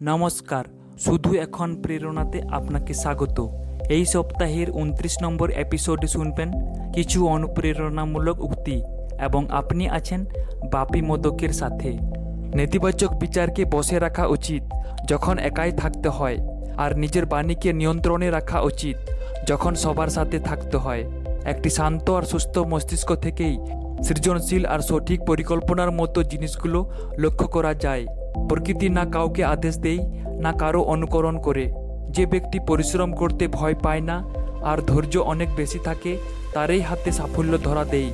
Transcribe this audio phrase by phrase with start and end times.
[0.00, 0.64] নমস্কার,
[0.98, 3.48] শুধু এখন প্রেরণাতে আপনাকে স্বাগত।
[3.88, 6.52] এই সপ্তাহের উনত্রিশ নম্বর এপিসোডে শুনবেন
[6.94, 8.82] কিছু অনুপ্রেরণামূলক উক্তি
[9.20, 10.24] এবং আপনি আছেন
[10.72, 11.98] বাপি মোদকের সাথে।
[12.54, 14.62] নেতিবাচক বিচারকে বসে রাখা উচিত
[15.08, 16.38] যখন একাই থাকতে হয়
[16.76, 18.96] আর নিজের বাণীকে নিয়ন্ত্রণে রাখা উচিত
[19.46, 21.04] যখন সবার সাথে থাকতে হয়।
[21.44, 23.58] একটি শান্ত আর সুস্থ মস্তিষ্ক থেকেই
[24.02, 28.06] সৃজনশীল আর সঠিক পরিকল্পনার মতো জিনিসগুলো লক্ষ্য করা যায়।
[28.48, 29.98] প্রকৃতি না কাউকে আদেশ দেয়
[30.40, 31.72] না কারও অনুকরণ করে।
[32.10, 34.24] যে ব্যক্তি পরিশ্রম করতে ভয় পায় না,
[34.62, 36.16] আর ধৈর্য অনেক বেশি থাকে,
[36.54, 38.10] তারই হাতে সাফল্য ধরা দেয়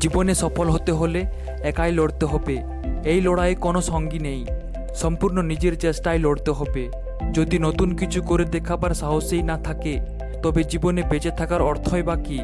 [0.00, 1.24] জীবনে সফল হতে হলে
[1.62, 2.62] একাই লড়তে হবে।
[3.04, 4.46] এই লড়াইয়ে কোনো সঙ্গী নেই।
[4.94, 6.90] সম্পূর্ণ নিজের চেষ্টায় লড়তে হবে।
[7.34, 10.00] যদি নতুন কিছু করে দেখাবার সাহসেই না থাকে,
[10.42, 12.38] তবে জীবনে বেঁচে থাকার অর্থই বা কী?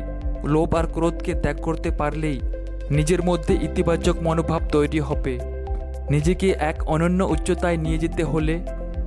[0.45, 2.41] লোভ আর ক্রোধকে ত্যাগ করতে পারলেই
[2.91, 5.52] নিজের মধ্যে ইতিবাচক মনোভাব তৈরি হবে।
[6.11, 8.61] নিজেকে এক অনন্য উচ্চতায় নিয়ে যেতে হলে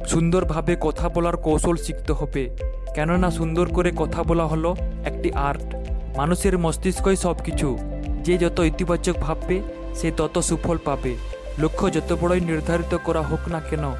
[0.07, 2.57] সুন্দরভাবে কথা বলার কৌশল শিখতে হবে।
[2.95, 5.75] কেননা সুন্দর করে কথা বলা হলো একটি আর্ট।
[6.17, 7.77] মানুষের মস্তিষ্কই সব কিছু
[8.23, 9.61] যে যত ইতিবাচক ভাববে,
[9.95, 11.15] সে তত সুফল পাবে।
[11.59, 13.91] লক্ষ্য যত বড়ই নির্ধারিত করা হোক না কেন,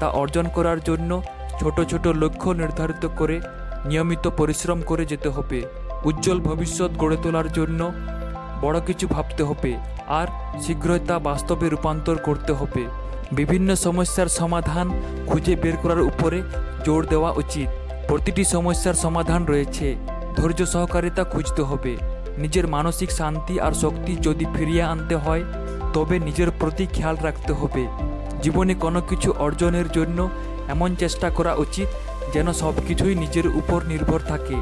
[0.00, 1.22] তা অর্জন করার জন্য
[1.60, 3.40] ছোট ছোট লক্ষ্য নির্ধারিত করে
[3.84, 5.62] নিয়মিত পরিশ্রম করে যেতে হবে।
[6.04, 7.92] উজ্জ্বল ভবিষ্যৎ গড়ে তোলার জন্য
[8.62, 9.76] বড় কিছু ভাবতে হবে
[10.08, 10.26] আর
[10.62, 12.84] শীঘ্রই তা বাস্তবে রূপান্তর করতে হবে।
[13.32, 16.42] বিভিন্ন সমস্যার সমাধান খুঁজে বের করার উপরে
[16.84, 17.68] জোর দেওয়া উচিত।
[18.08, 19.96] প্রতিটি সমস্যার সমাধান রয়েছে।
[20.36, 21.96] ধৈর্য সহকারিতা খুঁজতে হবে।
[22.38, 25.44] নিজের মানসিক শান্তি আর শক্তি যদি ফিরিয়ে আনতে হয়,
[25.92, 27.88] তবে নিজের প্রতি খেয়াল রাখতে হবে।
[28.42, 30.30] জীবনে কোনো কিছু অর্জনের জন্য
[30.68, 31.88] এমন চেষ্টা করা উচিত
[32.32, 34.54] যেন সব কিছুই নিজের উপর নির্ভর থাকে।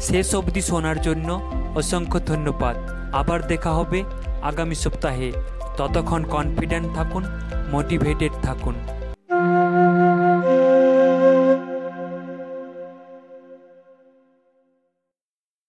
[0.00, 1.28] শেষ অবধি শোনার জন্য
[1.76, 2.76] অসংখ্য ধন্যবাদ।
[3.12, 4.04] আবার দেখা হবে
[4.42, 5.32] আগামী সপ্তাহে।
[5.76, 7.24] ততক্ষণ কনফিডেন্ট থাকুন
[7.70, 8.74] মোটিভেটেড থাকুন।